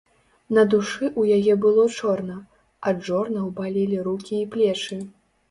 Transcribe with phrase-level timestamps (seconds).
[0.57, 2.39] На душы ў яе было чорна,
[2.93, 5.01] ад жорнаў балелі рукі і плечы.